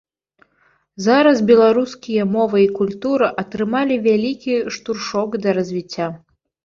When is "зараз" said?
1.07-1.37